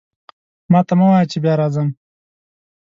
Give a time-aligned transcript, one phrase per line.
[0.71, 1.87] ماته مه وایه چې بیا راځم.